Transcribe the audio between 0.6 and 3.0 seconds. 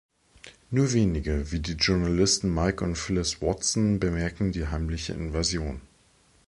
Nur wenige, wie die Journalisten Mike und